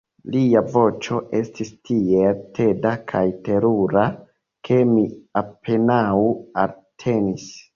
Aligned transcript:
Lia 0.35 0.61
voĉo 0.75 1.19
estis 1.39 1.69
tiel 1.89 2.39
teda 2.59 2.93
kaj 3.13 3.23
terura 3.49 4.07
ke 4.69 4.81
mi 4.95 5.07
apenaŭ 5.43 6.03
eltenis. 6.67 7.49